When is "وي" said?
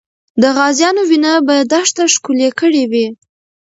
2.91-3.07